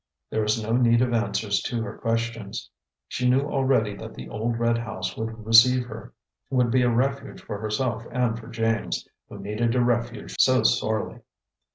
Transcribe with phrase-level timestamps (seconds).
[0.31, 2.71] There was no need of answers to her questions;
[3.07, 6.11] she knew already that the old red house would receive her,
[6.49, 11.19] would be a refuge for herself and for James, who needed a refuge so sorely.